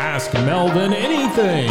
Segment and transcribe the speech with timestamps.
[0.00, 1.68] Ask Melvin anything.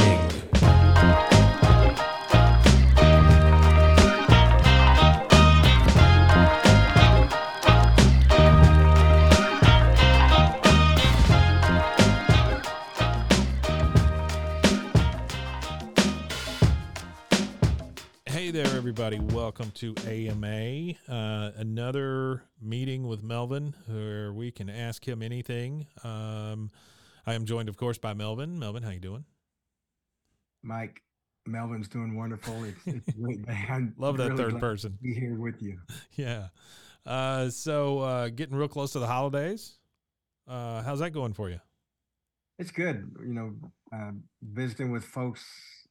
[18.26, 19.22] Hey there, everybody.
[19.22, 25.88] Welcome to AMA, uh, another meeting with Melvin where we can ask him anything.
[26.04, 26.72] Um,
[27.28, 28.58] I am joined, of course, by Melvin.
[28.58, 29.26] Melvin, how you doing?
[30.64, 31.02] Mike,
[31.46, 32.64] Melvin's doing wonderful.
[32.64, 33.40] It's, it's great.
[33.70, 34.94] I'm Love that really third person.
[34.94, 35.78] to Be here with you.
[36.16, 36.48] Yeah.
[37.06, 39.78] Uh, so uh, getting real close to the holidays.
[40.48, 41.60] Uh, how's that going for you?
[42.60, 43.54] It's good, you know,
[43.94, 44.12] uh,
[44.42, 45.46] visiting with folks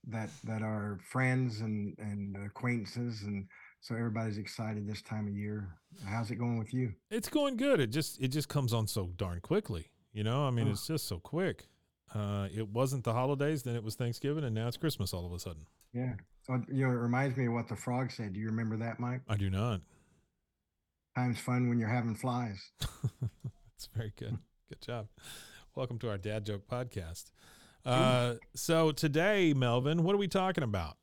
[0.09, 3.47] that that are friends and and acquaintances, and
[3.81, 5.69] so everybody's excited this time of year.
[6.05, 6.93] How's it going with you?
[7.11, 7.81] It's going good.
[7.81, 9.87] It just it just comes on so darn quickly.
[10.17, 11.67] You know, I mean, it's just so quick.
[12.15, 15.33] Uh, it wasn't the holidays, then it was Thanksgiving, and now it's Christmas all of
[15.35, 15.67] a sudden.
[15.93, 16.15] Yeah,
[16.47, 18.33] so, you know, it reminds me of what the frog said.
[18.33, 19.21] Do you remember that, Mike?
[19.29, 19.83] I do not.
[21.15, 22.71] Time's fun when you're having flies.
[22.81, 24.39] That's very good.
[24.71, 25.09] Good job.
[25.75, 27.31] Welcome to our Dad Joke podcast.
[27.85, 30.97] Uh, so today, Melvin, what are we talking about?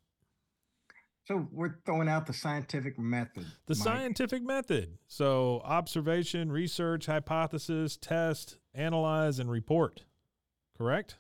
[1.26, 3.46] So we're throwing out the scientific method.
[3.68, 3.84] The Mike.
[3.84, 4.98] scientific method.
[5.08, 10.04] So observation, research, hypothesis, test, analyze, and report.
[10.78, 11.16] Correct?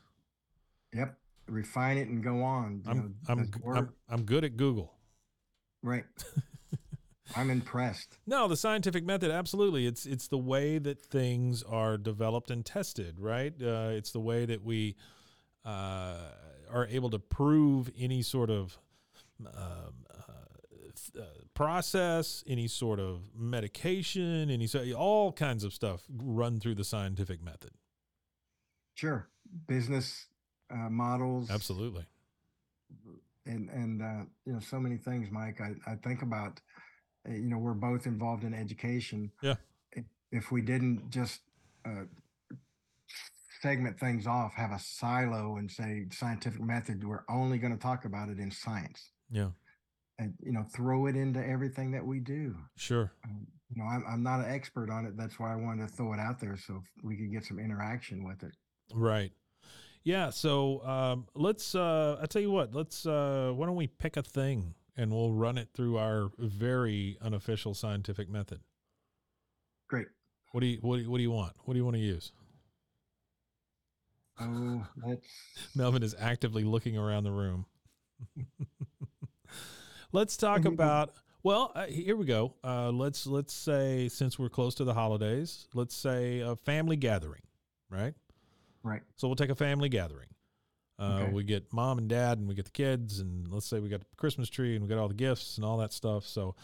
[0.93, 1.17] Yep.
[1.47, 2.81] Refine it and go on.
[2.85, 3.77] you I'm I'm, it work?
[3.77, 4.93] I'm I'm good at Google.
[5.81, 6.05] right.
[7.35, 8.17] I'm impressed.
[8.27, 9.87] No, the scientific method, absolutely.
[9.87, 13.53] It's it's the way that things are developed and tested, right?
[13.61, 14.95] Uh, it's the way that we
[15.65, 16.17] uh,
[16.71, 18.77] are able to prove any sort of
[19.39, 20.43] um, uh,
[21.19, 21.23] uh,
[21.53, 27.43] process, any sort of medication, any so all kinds of stuff run through the scientific
[27.43, 27.71] method.
[28.93, 29.27] Sure.
[29.67, 30.27] Business
[30.71, 31.49] uh, models.
[31.49, 32.05] Absolutely.
[33.45, 35.59] And, and uh, you know, so many things, Mike.
[35.61, 36.61] I, I think about,
[37.27, 39.31] uh, you know, we're both involved in education.
[39.41, 39.55] Yeah.
[39.91, 41.41] If, if we didn't just
[41.85, 42.03] uh,
[43.61, 48.05] segment things off, have a silo and say scientific method, we're only going to talk
[48.05, 49.49] about it in science Yeah.
[50.19, 52.55] and, you know, throw it into everything that we do.
[52.77, 53.11] Sure.
[53.25, 55.17] Um, you know, I'm, I'm not an expert on it.
[55.17, 58.23] That's why I wanted to throw it out there so we could get some interaction
[58.23, 58.51] with it.
[58.93, 59.31] Right.
[60.03, 60.29] Yeah.
[60.29, 61.73] So um, let's.
[61.73, 62.75] Uh, I tell you what.
[62.75, 63.05] Let's.
[63.05, 67.73] Uh, why don't we pick a thing and we'll run it through our very unofficial
[67.73, 68.59] scientific method.
[69.89, 70.07] Great.
[70.51, 71.53] What do you What do you, What do you want?
[71.65, 72.31] What do you want to use?
[74.39, 75.27] Oh, let's.
[75.75, 77.65] Melvin is actively looking around the room.
[80.13, 81.11] let's talk about.
[81.43, 82.53] Well, uh, here we go.
[82.63, 87.41] Uh, let's let's say since we're close to the holidays, let's say a family gathering,
[87.89, 88.13] right?
[88.81, 89.01] Right.
[89.17, 90.27] So we'll take a family gathering.
[90.97, 91.33] Uh, Okay.
[91.33, 93.99] We get mom and dad, and we get the kids, and let's say we got
[93.99, 96.25] the Christmas tree, and we got all the gifts and all that stuff.
[96.25, 96.55] So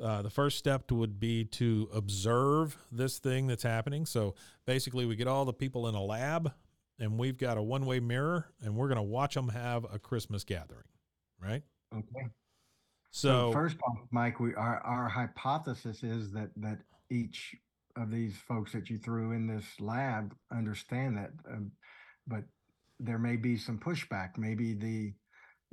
[0.00, 4.06] uh, the first step would be to observe this thing that's happening.
[4.06, 4.34] So
[4.66, 6.52] basically, we get all the people in a lab,
[6.98, 10.44] and we've got a one-way mirror, and we're going to watch them have a Christmas
[10.44, 10.86] gathering,
[11.38, 11.62] right?
[11.94, 12.28] Okay.
[13.12, 16.78] So, first off, Mike, we our our hypothesis is that that
[17.10, 17.54] each
[17.96, 21.70] of these folks that you threw in this lab understand that, um,
[22.26, 22.42] but
[22.98, 24.38] there may be some pushback.
[24.38, 25.12] Maybe the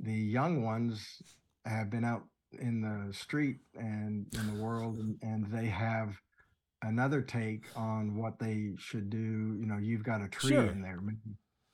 [0.00, 1.22] the young ones
[1.64, 2.24] have been out
[2.60, 6.14] in the street and in the world, and, and they have
[6.82, 9.18] another take on what they should do.
[9.58, 10.66] You know, you've got a tree Sure.
[10.66, 11.00] in there.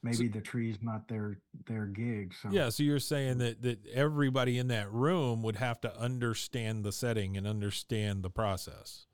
[0.02, 2.34] Maybe, maybe the tree's not their their gig.
[2.40, 6.84] So yeah, so you're saying that that everybody in that room would have to understand
[6.84, 9.06] the setting and understand the process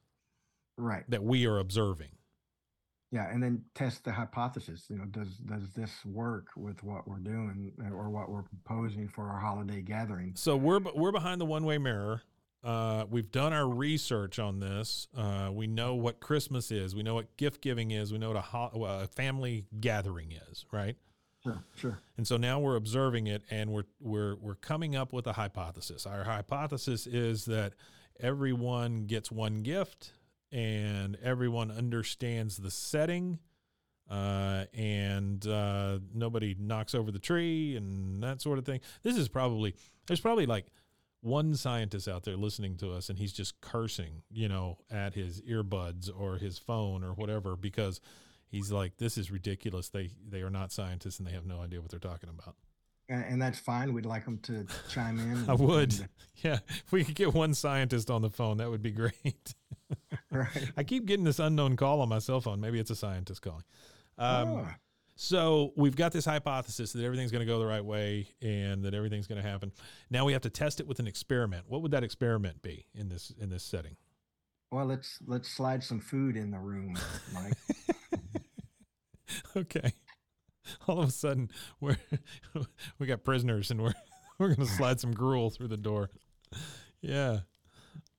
[0.77, 1.05] right.
[1.09, 2.11] that we are observing.
[3.11, 4.87] Yeah, and then test the hypothesis.
[4.89, 9.07] You know, does does this work with what we're doing uh, or what we're proposing
[9.07, 10.33] for our holiday gathering?
[10.35, 12.23] So we're we're behind the one way mirror.
[12.63, 15.09] Uh, we've done our research on this.
[15.17, 16.95] Uh, we know what Christmas is.
[16.95, 18.13] We know what gift giving is.
[18.13, 20.65] We know what a, ho- what a family gathering is.
[20.71, 20.97] Right.
[21.43, 21.99] Sure, sure.
[22.17, 26.07] And so now we're observing it and we're we're we're coming up with a hypothesis.
[26.07, 27.73] Our hypothesis is that
[28.21, 30.13] everyone gets one gift
[30.53, 33.41] and everyone understands the setting
[34.09, 38.81] uh, and uh, nobody knocks over the tree and that sort of thing.
[39.03, 39.75] This is probably
[40.07, 40.67] there's probably like
[41.23, 45.41] one scientist out there listening to us and he's just cursing, you know, at his
[45.43, 48.01] earbuds or his phone or whatever because
[48.49, 49.89] he's like, this is ridiculous.
[49.89, 52.57] They they are not scientists and they have no idea what they're talking about.
[53.09, 53.93] And, that's fine.
[53.93, 55.45] We'd like them to chime in.
[55.49, 55.93] I would.
[55.93, 56.09] and-
[56.43, 59.55] Yeah, if we could get one scientist on the phone, that would be great.
[60.31, 60.73] right.
[60.77, 62.61] I keep getting this unknown call on my cell phone.
[62.61, 63.65] Maybe it's a scientist calling.
[64.19, 64.69] Um, Oh,
[65.23, 68.93] So we've got this hypothesis that everything's going to go the right way and that
[68.93, 69.73] everything's going to happen.
[70.11, 71.65] Now we have to test it with an experiment.
[71.69, 73.97] What would that experiment be in this in this setting?
[74.73, 76.99] well, let's let's slide some food in the room,
[77.33, 77.55] Mike.
[79.57, 79.93] Okay.
[80.87, 81.97] All of a sudden, we're
[82.99, 83.95] we got prisoners and we're
[84.39, 86.11] we're going to slide some gruel through the door.
[87.01, 87.41] Yeah.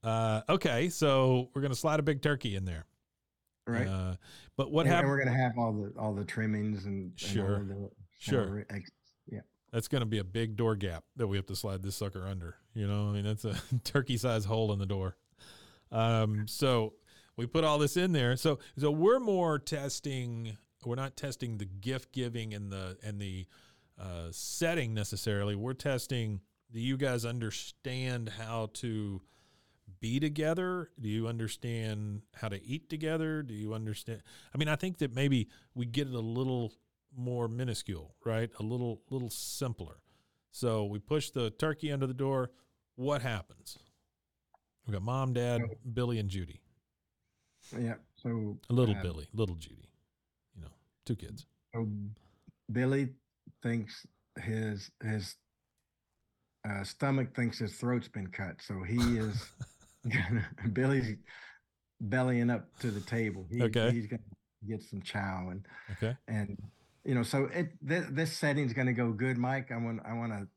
[0.04, 2.86] Uh, okay, so we're going to slide a big turkey in there.
[3.66, 3.88] Right.
[3.88, 4.16] Uh,
[4.58, 5.10] but what and, and happened?
[5.12, 7.56] we're gonna have all the all the trimmings and, and Sure.
[7.58, 7.90] all the,
[8.20, 8.66] Sure.
[8.70, 8.82] the
[9.32, 9.42] yeah.
[9.72, 12.28] That's going to be a big door gap that we have to slide this sucker
[12.28, 12.56] under.
[12.74, 15.16] You know, I mean, that's a turkey size hole in the door.
[15.92, 16.94] Um, so
[17.38, 18.36] we put all this in there.
[18.36, 20.58] So, so we're more testing.
[20.86, 23.48] We're not testing the gift giving and the and the
[24.00, 25.56] uh, setting necessarily.
[25.56, 26.42] We're testing.
[26.72, 29.22] Do you guys understand how to
[30.04, 30.90] be together?
[31.00, 33.42] Do you understand how to eat together?
[33.42, 34.22] Do you understand?
[34.54, 36.74] I mean, I think that maybe we get it a little
[37.16, 38.50] more minuscule, right?
[38.60, 40.02] A little little simpler.
[40.52, 42.52] So we push the turkey under the door.
[42.96, 43.78] What happens?
[44.86, 45.62] We got mom, dad,
[45.94, 46.60] Billy, and Judy.
[47.80, 47.96] Yeah.
[48.18, 49.90] So A little uh, Billy, little Judy.
[50.54, 50.72] You know,
[51.06, 51.46] two kids.
[51.74, 51.88] So
[52.70, 53.08] Billy
[53.62, 54.06] thinks
[54.38, 55.38] his his
[56.70, 58.62] uh, stomach thinks his throat's been cut.
[58.62, 59.50] So he is
[60.74, 61.16] Billy's
[62.02, 63.48] bellying up to the table.
[63.50, 63.92] He, Okay.
[63.92, 64.22] He's gonna
[64.68, 66.16] get some chow and Okay.
[66.28, 66.58] and
[67.04, 70.14] you know so it th- this setting's going to go good mike i want i
[70.14, 70.48] want to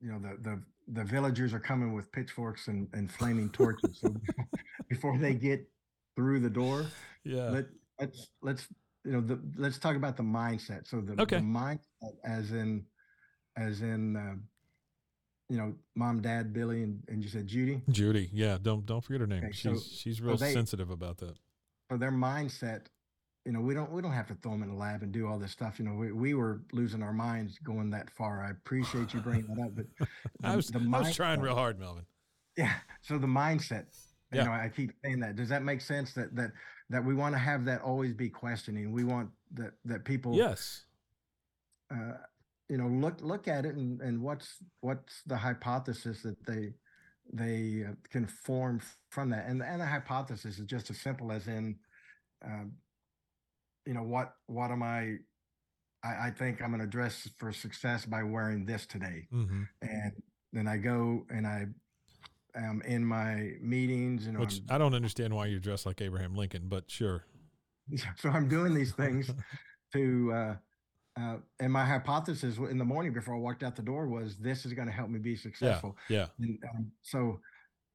[0.00, 0.62] you know the the
[0.92, 4.14] the villagers are coming with pitchforks and and flaming torches so
[4.88, 5.68] before they get
[6.14, 6.86] through the door
[7.24, 7.50] Yeah.
[7.50, 7.66] let
[7.98, 8.68] let's let's
[9.04, 11.36] you know the let's talk about the mindset so the, Okay.
[11.38, 12.86] the mindset as in
[13.56, 14.34] as in uh,
[15.48, 18.28] you know mom dad billy and, and you said judy Judy.
[18.32, 18.58] Yeah.
[18.60, 19.44] Don't don't forget her name.
[19.44, 21.34] Okay, so- she's she's real they- sensitive about that.
[21.90, 22.82] so their mindset
[23.46, 25.26] you know we don't we don't have to throw them in the lab and do
[25.26, 28.50] all this stuff you know we, we were losing our minds going that far i
[28.50, 30.08] appreciate you bringing that up but
[30.44, 32.04] I was the I was trying real hard, Melvin.
[32.58, 33.86] yeah so the mindset
[34.32, 34.42] Yeah.
[34.42, 36.50] you know i keep saying that does that make sense that that
[36.90, 40.84] that we want to have that always be questioning we want that that people Yes.
[41.90, 42.14] uh,
[42.68, 46.74] you know look look at it and and what's what's the hypothesis that they
[47.32, 48.80] they uh, can form
[49.10, 49.46] from that.
[49.46, 51.76] And and the hypothesis is just as simple as in
[52.44, 52.72] um,
[53.86, 55.16] you know what what am i
[56.04, 59.26] i, I think i'm going to dress for success by wearing this today.
[59.30, 60.12] Hmm and
[60.52, 61.66] then i go and i
[62.54, 66.34] am in my meetings and Which I'm- I don't understand why you're dressed like Abraham
[66.34, 67.24] Lincoln, but sure.
[68.16, 69.30] so i'm doing these things
[69.94, 70.56] to uh
[71.18, 74.64] uh, and my hypothesis in the morning before I walked out the door was this
[74.64, 75.96] is going to help me be successful.
[76.08, 76.26] Yeah.
[76.38, 77.40] And um, so,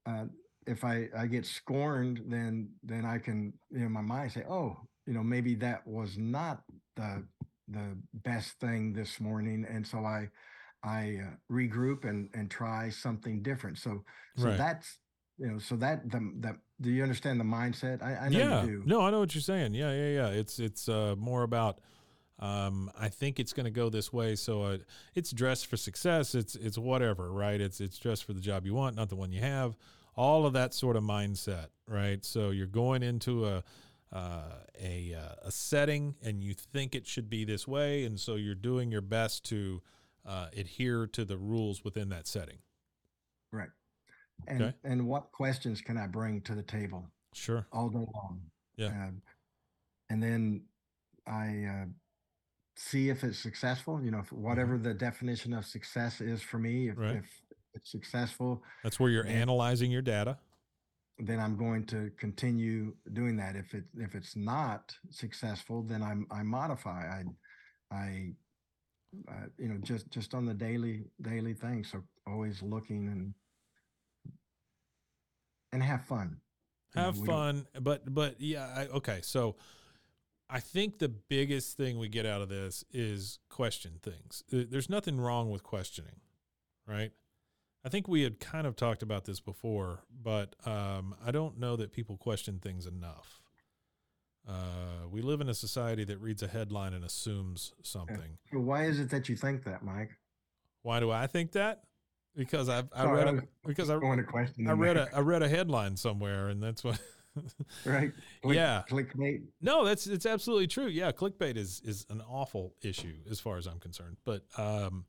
[0.06, 0.25] uh,
[0.66, 4.44] if I, I get scorned, then then I can you know in my mind say,
[4.50, 6.63] oh, you know maybe that was not
[6.96, 7.24] the
[7.68, 10.30] the best thing this morning, and so I
[10.84, 13.77] I uh, regroup and and try something different.
[13.77, 14.03] So
[14.38, 14.58] so Right.
[14.58, 15.00] that's
[15.38, 18.01] you know so that the that do you understand the mindset?
[18.03, 18.63] I, I know yeah.
[18.63, 18.84] you do.
[18.86, 19.74] No, I know what you're saying.
[19.75, 20.27] Yeah, yeah, yeah.
[20.27, 21.80] It's it's uh, more about.
[22.40, 24.36] Um, I think it's going to go this way.
[24.36, 24.78] So uh,
[25.16, 26.36] it's dressed for success.
[26.36, 27.62] It's it's whatever, right?
[27.62, 29.78] It's it's dressed for the job you want, not the one you have.
[30.16, 32.24] All of that sort of mindset, right?
[32.25, 33.63] So you're going into a
[34.12, 34.44] uh,
[34.82, 38.54] a uh, a setting, and you think it should be this way, and so you're
[38.56, 39.82] doing your best to
[40.25, 42.58] uh, adhere to the rules within that setting.
[43.52, 43.70] Right.
[44.48, 44.74] And Okay.
[44.84, 47.66] and what questions can I bring to the table Sure.
[47.72, 48.42] all day long?
[48.75, 48.88] Yeah.
[48.88, 49.22] Um,
[50.10, 50.63] and then
[51.25, 51.86] I uh,
[52.75, 54.01] see if it's successful.
[54.03, 57.03] You know, if whatever the definition of success is for me, if, Mm-hmm.
[57.03, 57.15] Right.
[57.18, 57.25] if
[57.75, 60.38] it's successful, That's where you're analyzing your data.
[61.20, 63.56] then I'm going to continue doing that.
[63.56, 67.20] If it if it's not successful, then I'm I modify.
[67.20, 67.24] I
[67.96, 68.34] I
[69.30, 71.84] uh, you know just just on the daily daily thing.
[71.84, 73.34] So always looking and
[75.72, 76.38] and have fun.
[76.96, 79.56] You know, have fun but but yeah I, okay so
[80.50, 84.44] I think the biggest thing we get out of this is question things.
[84.50, 86.22] There's nothing wrong with questioning,
[86.88, 87.12] right?
[87.86, 91.76] I think we had kind of talked about this before, but um, I don't know
[91.76, 93.42] that people question things enough.
[94.48, 98.38] Uh, we live in a society that reads a headline and assumes something.
[98.52, 100.12] So why is it that you think that, Mike?
[100.82, 101.84] Why do I think that?
[102.36, 105.44] Because I've I read a, because I, going to question I read a I read
[105.44, 107.00] a headline somewhere and that's what
[107.86, 108.12] right
[108.42, 113.16] Click, yeah clickbait no that's it's absolutely true yeah clickbait is is an awful issue
[113.30, 115.06] as far as I'm concerned but um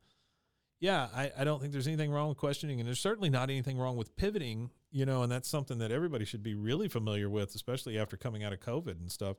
[0.81, 3.79] yeah I, I don't think there's anything wrong with questioning and there's certainly not anything
[3.79, 7.55] wrong with pivoting you know and that's something that everybody should be really familiar with
[7.55, 9.37] especially after coming out of COVID and stuff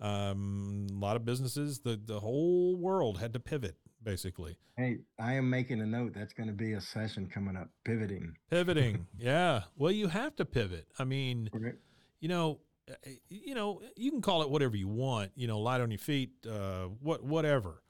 [0.00, 4.56] um, a lot of businesses the the whole world had to pivot basically.
[4.76, 6.14] Hey, I am making a note.
[6.14, 7.68] That's going to be a session coming up.
[7.84, 8.34] Pivoting.
[8.50, 9.06] Pivoting.
[9.18, 9.62] yeah.
[9.76, 10.86] Well, you have to pivot.
[10.98, 11.74] I mean, right.
[12.20, 15.32] You know, eh, eh, you know, you can call it whatever you want.
[15.34, 16.30] You know, light on your feet.
[16.46, 17.82] Uh, what, whatever.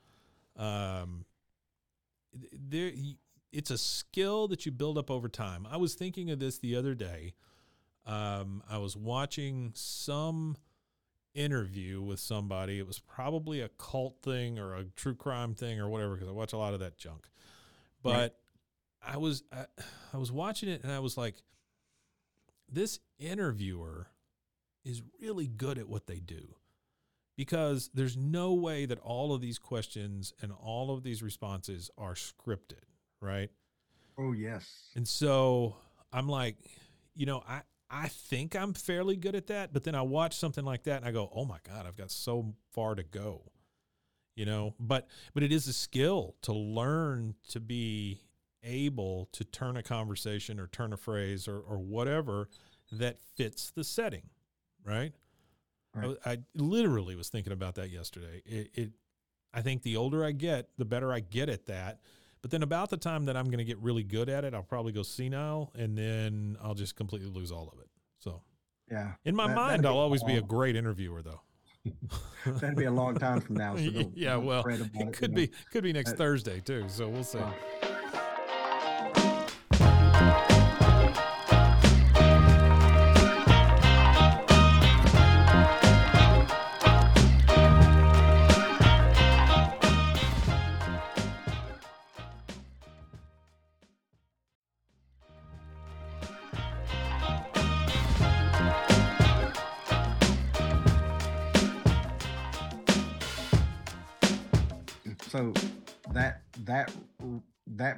[0.56, 1.24] Um,
[2.52, 2.92] there,
[3.52, 5.66] it's a skill that you build up over time.
[5.70, 7.34] I was thinking of this the other day.
[8.06, 10.56] Um, I was watching some
[11.34, 12.78] interview with somebody.
[12.78, 16.32] It was probably a cult thing or a true crime thing or whatever because I
[16.32, 17.28] watch a lot of that junk.
[18.02, 18.32] But right.
[19.06, 19.66] I was I,
[20.12, 21.36] I was watching it and I was like,
[22.70, 24.08] this interviewer
[24.84, 26.54] is really good at what they do
[27.36, 32.14] because there's no way that all of these questions and all of these responses are
[32.14, 32.84] scripted,
[33.20, 33.50] right?
[34.18, 34.90] Oh yes.
[34.96, 35.76] And so
[36.12, 36.56] I'm like,
[37.14, 40.64] you know, I I think I'm fairly good at that, but then I watch something
[40.64, 43.52] like that and I go, "Oh my god, I've got so far to go."
[44.34, 48.20] You know, but but it is a skill to learn to be
[48.62, 52.48] able to turn a conversation or turn a phrase or or whatever
[52.92, 54.30] that fits the setting,
[54.88, 55.12] right?
[55.94, 56.16] right.
[56.24, 58.42] I, I, literally was thinking about that yesterday.
[58.46, 58.90] It, it
[59.52, 62.00] I think the older I get, the better I get at that
[62.42, 64.62] but then about the time that I'm going to get really good at it, I'll
[64.62, 67.88] probably go senile, and then I'll just completely lose all of it.
[68.20, 68.42] So,
[68.90, 71.40] yeah, in my that, mind, I'll always be a great interviewer, though.
[72.46, 73.76] that'd be a long time from now.
[73.76, 73.82] So
[74.14, 76.84] yeah, well, it, it could be could be next Thursday too.
[76.88, 77.38] So we'll see.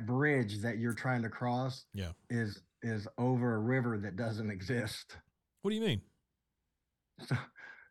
[0.07, 2.11] Bridge that you're trying to cross yeah.
[2.29, 5.17] is is over a river that doesn't exist.
[5.63, 6.01] What do you mean?
[7.27, 7.37] So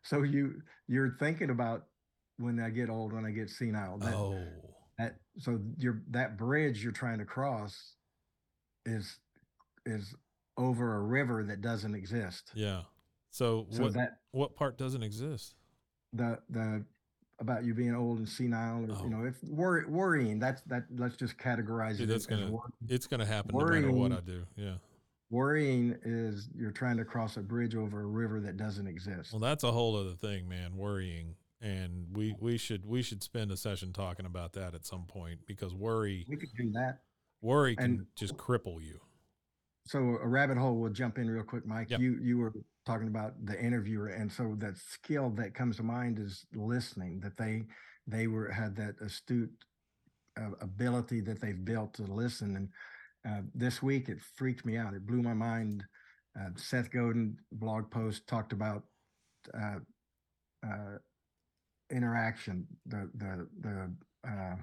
[0.02, 1.84] so you you're thinking about
[2.38, 4.42] when i get old when i get senile that, oh.
[4.98, 7.94] that so you're that bridge you're trying to cross
[8.86, 9.18] is
[9.86, 10.14] is
[10.56, 12.50] over a river that doesn't exist.
[12.54, 12.82] Yeah.
[13.30, 15.54] So, so what that what part doesn't exist?
[16.12, 16.84] The the
[17.40, 19.04] about you being old and senile, or oh.
[19.04, 20.84] you know, if worry, worrying, that's that.
[20.96, 22.12] Let's just categorize Dude, it.
[22.12, 22.52] That's gonna,
[22.88, 24.46] it's gonna happen worrying, no matter what I do.
[24.56, 24.74] Yeah.
[25.30, 29.32] Worrying is you're trying to cross a bridge over a river that doesn't exist.
[29.32, 30.76] Well, that's a whole other thing, man.
[30.76, 35.04] Worrying, and we we should we should spend a session talking about that at some
[35.04, 36.26] point because worry.
[36.28, 36.98] We could do that.
[37.42, 39.00] Worry can and, just cripple you.
[39.90, 40.76] So a rabbit hole.
[40.76, 41.90] We'll jump in real quick, Mike.
[41.90, 41.98] Yep.
[41.98, 42.52] You you were
[42.86, 47.36] talking about the interviewer and so that skill that comes to mind is listening that
[47.36, 47.64] they
[48.06, 49.50] they were had that astute
[50.40, 52.68] uh, ability that they've built to listen and
[53.28, 55.84] uh, this week it freaked me out it blew my mind
[56.40, 58.84] uh, seth godin blog post talked about
[59.54, 59.78] uh,
[60.66, 60.96] uh,
[61.90, 63.92] interaction the the the
[64.26, 64.56] uh,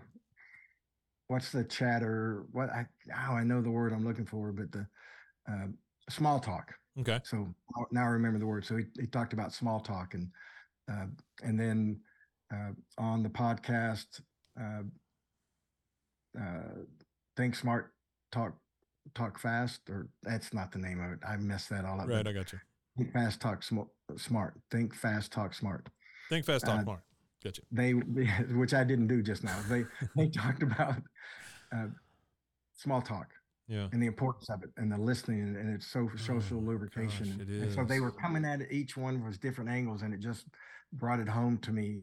[1.28, 2.84] what's the chatter what i
[3.30, 4.88] oh i know the word i'm looking for but the
[6.10, 7.20] small talk Okay.
[7.24, 7.54] So
[7.92, 8.66] now I remember the word.
[8.66, 10.30] So he, he talked about small talk and
[10.92, 11.06] uh,
[11.44, 12.00] and then
[12.52, 14.22] uh, on the podcast,
[14.60, 14.84] uh,
[16.40, 16.84] uh,
[17.36, 17.94] think smart,
[18.32, 18.56] talk
[19.14, 21.20] talk fast, or that's not the name of it.
[21.28, 22.08] I messed that all up.
[22.08, 22.60] Right, I got you.
[22.98, 23.82] Think fast, talk sm-
[24.16, 24.56] smart.
[24.72, 25.88] Think fast, talk smart.
[26.30, 27.02] Think fast, talk uh, smart.
[27.44, 27.62] Gotcha.
[27.72, 27.92] They,
[28.56, 29.58] which I didn't do just now.
[29.70, 29.84] They
[30.16, 30.96] they talked about
[31.76, 31.88] uh,
[32.74, 33.28] small talk
[33.68, 37.38] yeah and the importance of it and the listening and it's so social oh, lubrication
[37.38, 40.20] gosh, and so they were coming at it each one was different angles and it
[40.20, 40.46] just
[40.94, 42.02] brought it home to me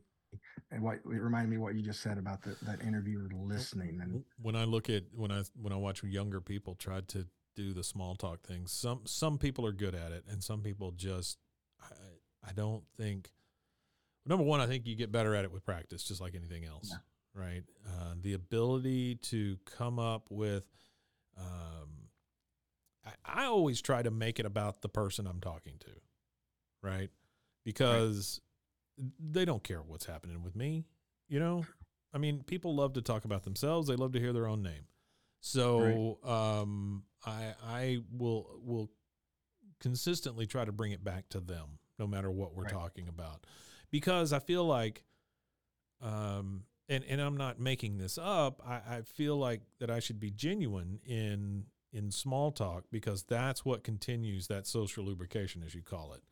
[0.70, 4.24] and what it reminded me what you just said about the, that interviewer listening and
[4.40, 7.84] when i look at when i when i watch younger people try to do the
[7.84, 11.38] small talk things some some people are good at it and some people just
[11.80, 13.30] i, I don't think
[14.26, 16.90] number one, I think you get better at it with practice, just like anything else,
[16.90, 17.40] Yeah.
[17.40, 17.64] right?
[17.86, 20.66] Uh, the ability to come up with,
[21.36, 22.08] um,
[23.04, 25.90] I, I always try to make it about the person I'm talking to,
[26.82, 27.10] right?
[27.64, 28.40] Because
[29.18, 30.84] they don't care what's happening with me,
[31.28, 31.64] you know.
[32.12, 33.88] I mean, people love to talk about themselves.
[33.88, 34.86] They love to hear their own name.
[35.40, 38.90] So um, I I will will
[39.80, 42.72] consistently try to bring it back to them, no matter what we're Right.
[42.72, 43.44] talking about,
[43.90, 45.02] because I feel like,
[46.00, 48.60] um, and and I'm not making this up.
[48.66, 53.64] I, I feel like that I should be genuine in in small talk because that's
[53.64, 56.22] what continues that social lubrication, as you call it.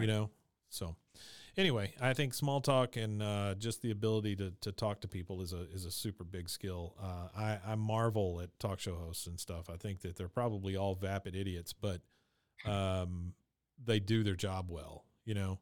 [0.00, 0.30] You know,
[0.70, 0.96] so
[1.56, 5.40] anyway, I think small talk and uh, just the ability to, to talk to people
[5.40, 6.94] is a is a super big skill.
[7.00, 9.70] Uh, I, I marvel at talk show hosts and stuff.
[9.70, 12.00] I think that they're probably all vapid idiots, but
[12.64, 13.34] um,
[13.84, 15.04] they do their job well.
[15.24, 15.58] You know,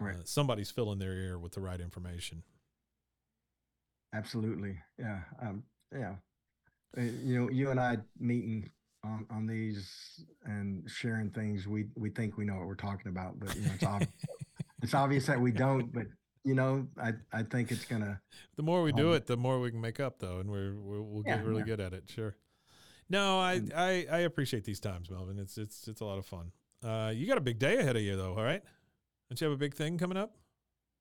[0.00, 0.16] Right.
[0.16, 2.42] uh, somebody's filling their ear with the right information.
[4.14, 4.76] Absolutely.
[4.98, 5.20] Yeah.
[5.40, 5.62] Um,
[5.92, 6.14] yeah.
[6.96, 8.70] Uh, you know, you and I meeting
[9.04, 13.38] on, on these and sharing things, we, we think we know what we're talking about,
[13.38, 14.08] but you know, it's, ob-
[14.82, 16.06] it's obvious that we don't, but
[16.44, 18.20] you know, I, I think it's gonna,
[18.56, 20.74] The more we do Um, it, the more we can make up, though, and we're,
[20.74, 21.64] we're we'll get Yeah, really yeah.
[21.66, 22.04] good at it.
[22.08, 22.36] Sure.
[23.10, 25.38] No, I, And- I I appreciate these times, Melvin.
[25.38, 26.52] It's it's it's a lot of fun.
[26.82, 28.34] Uh, you got a big day ahead of you, though.
[28.34, 28.62] All right.
[29.28, 30.36] Don't you have a big thing coming up?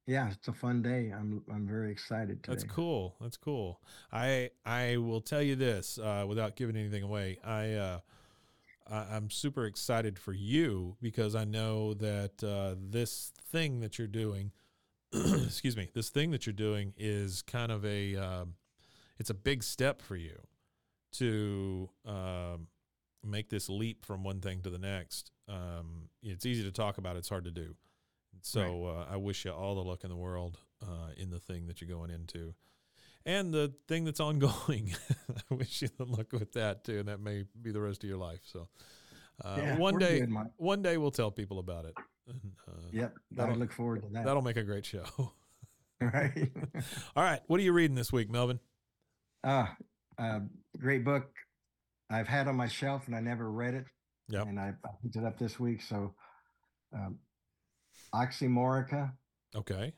[0.08, 1.14] Yeah, it's a fun day.
[1.14, 2.56] I'm, I'm very excited today.
[2.56, 3.16] That's cool.
[3.20, 3.82] That's cool.
[4.12, 7.40] I I will tell you this uh, without giving anything away.
[7.44, 8.00] I, uh,
[8.90, 14.54] I'm super excited for you because I know that uh, this thing that you're doing,
[15.14, 18.54] excuse me, this thing that you're doing is kind of a um,
[19.20, 20.40] it's a big step for you
[21.14, 22.68] to um,
[23.26, 25.32] make this leap from one thing to the next.
[25.50, 27.18] Um, it's easy to talk about.
[27.18, 27.76] It's hard to do.
[28.42, 31.68] So uh, I wish you all the luck in the world uh, in the thing
[31.68, 32.54] that you're going into,
[33.26, 34.96] and the thing that's ongoing.
[35.52, 38.10] I wish you the luck with that too, and that may be the rest of
[38.10, 38.42] your life.
[38.44, 38.68] So
[39.44, 41.96] uh, Yeah, one day, good, one day we'll tell people about it.
[42.28, 43.14] And, uh, Yep.
[43.16, 44.26] I that'll- look forward to that.
[44.26, 45.06] That'll make a great show.
[46.02, 46.52] right.
[47.16, 48.60] all right, what are you reading this week, Melvin?
[49.44, 49.76] Ah,
[50.18, 50.40] uh,
[50.78, 51.30] great book.
[52.10, 53.86] I've had on my shelf and I never read it.
[54.30, 54.42] Yeah.
[54.42, 55.82] And I, I picked it up this week.
[55.82, 56.14] So,
[56.94, 57.20] um,
[58.14, 59.12] oxymoronica
[59.56, 59.94] Okay.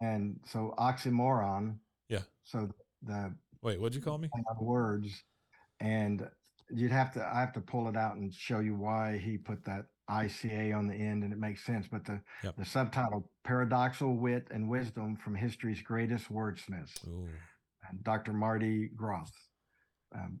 [0.00, 1.78] and so oxymoron.
[2.08, 2.22] Yeah.
[2.44, 2.68] So
[3.02, 4.30] the Wait, what'd you call me?
[4.60, 5.24] words,
[5.80, 6.28] and
[6.70, 9.64] you'd have to I have to pull it out and show you why he put
[9.64, 11.88] that ICA on the end, and it makes sense.
[11.88, 12.56] But the Yep.
[12.56, 17.28] the subtitle: Paradoxal Wit and Wisdom from History's Greatest Wordsmiths, Ooh.
[17.88, 18.32] and Dr.
[18.32, 19.32] Mardy Grothe.
[20.14, 20.40] Um,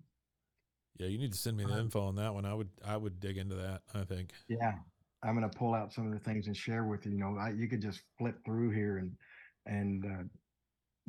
[0.98, 2.44] Yeah, you need to send me the Uh, info on that one.
[2.44, 3.82] I would I would dig into that.
[3.92, 4.34] I think.
[4.48, 4.78] yeah,
[5.26, 7.12] I'm going to pull out some of the things and share with you.
[7.12, 9.12] You know, I, you could just flip through here and
[9.66, 10.22] and uh,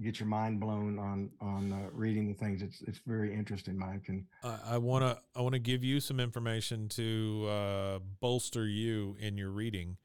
[0.01, 2.61] get your mind blown on on uh, reading the things.
[2.61, 4.05] It's it's very interesting, Mike.
[4.07, 8.67] And I, I want to I want to give you some information to uh, bolster
[8.67, 9.97] you in your reading.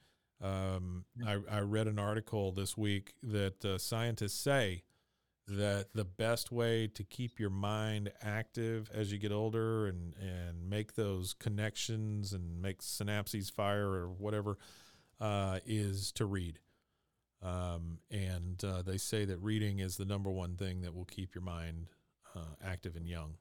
[0.42, 4.82] Um, I, I read an article this week that uh, scientists say
[5.48, 10.68] that the best way to keep your mind active as you get older and and
[10.68, 14.58] make those connections and make synapses fire or whatever
[15.20, 16.58] uh, is to read.
[17.42, 21.34] Um, and uh, they say that reading is the number one thing that will keep
[21.34, 21.88] your mind
[22.36, 23.34] uh, active and young.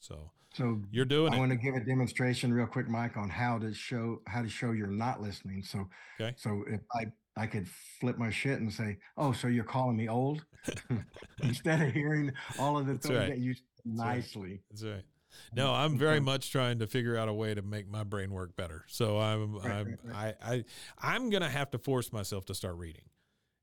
[0.00, 1.38] So so you're doing I it.
[1.38, 4.72] want to give a demonstration real quick, Mike, on how to show how to show
[4.72, 5.62] you're not listening.
[5.62, 5.88] So,
[6.20, 6.34] Okay.
[6.36, 7.68] so if I I could
[8.00, 10.44] flip my shit and say, "Oh, so you're calling me old,"
[11.42, 13.28] instead of hearing all of the That's things right.
[13.30, 14.16] that you said right.
[14.16, 14.62] nicely.
[14.70, 15.04] That's right.
[15.52, 18.54] No, I'm very much trying to figure out a way to make my brain work
[18.56, 18.84] better.
[18.86, 20.34] So I'm, Right, I'm right, right.
[20.40, 20.64] I, I,
[21.00, 23.02] I'm gonna have to force myself to start reading,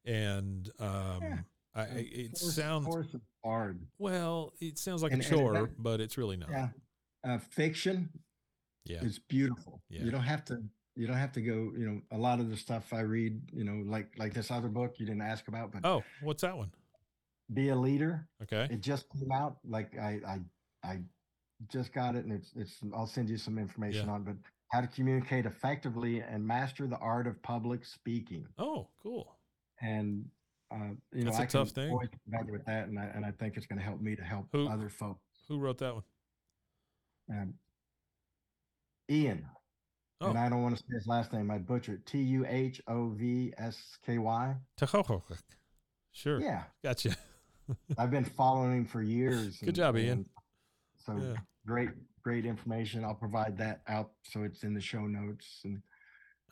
[0.05, 1.38] and um, Yeah.
[1.73, 3.07] I, it force- sounds force
[3.45, 3.88] hard.
[3.97, 4.51] well.
[4.60, 6.49] It sounds like And- a chore, does- but it's really not.
[6.51, 6.67] Yeah,
[7.25, 8.10] uh, fiction
[8.86, 9.01] Yeah.
[9.03, 9.81] is beautiful.
[9.89, 10.03] Yeah.
[10.03, 10.62] You don't have to.
[10.95, 11.71] You don't have to go.
[11.77, 13.41] You know, a lot of the stuff I read.
[13.54, 16.58] You know, like like this other book you didn't ask about, but Oh, what's that
[16.58, 16.71] one?
[17.54, 18.27] be a leader.
[18.43, 18.67] Okay.
[18.71, 19.58] It just came out.
[19.67, 20.39] Like I I
[20.84, 20.99] I
[21.69, 22.80] just got it, and it's it's.
[22.93, 24.13] I'll send you some information Yeah.
[24.13, 24.23] on.
[24.23, 24.36] But
[24.71, 28.47] how to communicate effectively and master the art of public speaking.
[28.58, 29.36] Oh, cool.
[29.82, 30.30] And
[30.71, 31.91] uh, you know, That's a tough thing.
[31.91, 34.15] always get back with that, and I and I think it's going to help me
[34.15, 35.19] to help Who- other folks.
[35.47, 36.04] Who wrote that one?
[37.30, 37.54] Um,
[39.10, 39.45] Ian.
[40.21, 41.49] Oh, And I don't want to say his last name.
[41.49, 44.55] I butchered T U H O V S K Y.
[44.79, 45.39] Tehohochik.
[46.12, 46.39] Sure.
[46.39, 47.15] Yeah, Gotcha.
[47.97, 49.57] I've been following him for years.
[49.57, 50.10] Good job, Ian.
[50.12, 50.25] and
[51.05, 51.41] So Yeah.
[51.65, 51.89] great,
[52.21, 53.03] great information.
[53.03, 55.62] I'll provide that out so it's in the show notes.
[55.63, 55.81] And,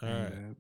[0.02, 0.34] All and, right.
[0.52, 0.54] uh,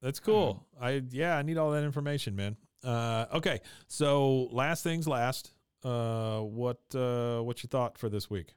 [0.00, 0.66] That's cool.
[0.80, 2.56] I yeah, I need all that information, man.
[2.84, 5.52] Uh, okay, so last things last.
[5.84, 8.54] Uh, what uh, what's your thought for this week?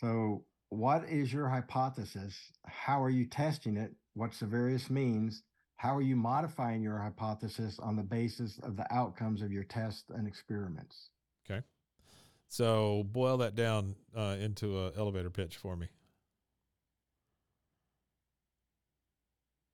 [0.00, 2.34] So, what is your hypothesis?
[2.66, 3.92] How are you testing it?
[4.14, 5.42] What's the various means?
[5.76, 10.04] How are you modifying your hypothesis on the basis of the outcomes of your tests
[10.08, 11.10] and experiments?
[11.48, 11.62] Okay,
[12.48, 15.88] so boil that down uh, into an elevator pitch for me.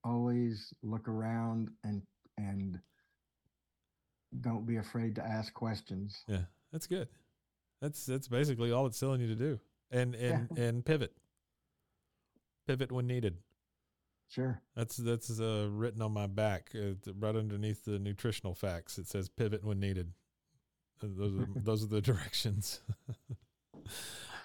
[0.04, 2.02] Always look around and
[2.36, 2.80] and
[4.40, 6.24] don't be afraid to ask questions.
[6.26, 7.08] Yeah, that's good.
[7.80, 9.60] That's that's basically all it's telling you to do,
[9.92, 10.64] and and Yeah.
[10.64, 11.12] and pivot,
[12.66, 13.36] pivot when needed.
[14.28, 14.60] Sure.
[14.74, 18.98] That's that's uh, written on my back, uh, right underneath the nutritional facts.
[18.98, 20.12] It says pivot when needed.
[21.02, 22.80] Uh, Those are those are the directions.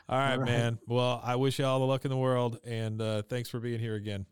[0.09, 0.45] all right, All right.
[0.45, 0.79] man.
[0.87, 3.79] Well, I wish you all the luck in the world, and uh, thanks for being
[3.79, 4.25] here again.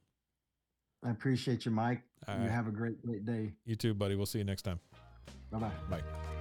[1.04, 2.01] I appreciate you, Mike.
[2.28, 2.49] All you right.
[2.51, 3.54] have a great, great day.
[3.65, 4.15] You too, buddy.
[4.15, 4.80] We'll see you next time.
[5.51, 5.71] Bye bye.
[5.89, 6.34] Bye.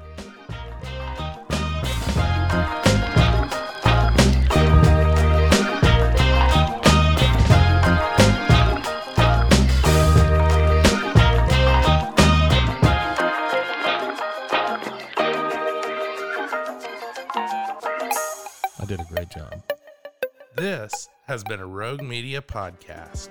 [18.85, 19.62] I did a great job.
[20.57, 23.31] This has been a Rogue Media podcast.